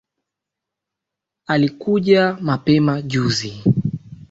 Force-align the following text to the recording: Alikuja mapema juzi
Alikuja 1.47 2.37
mapema 2.41 3.01
juzi 3.01 3.63